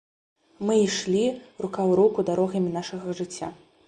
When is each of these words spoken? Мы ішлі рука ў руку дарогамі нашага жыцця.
Мы 0.69 0.77
ішлі 0.85 1.19
рука 1.65 1.81
ў 1.89 1.91
руку 1.99 2.25
дарогамі 2.31 2.73
нашага 2.79 3.07
жыцця. 3.21 3.51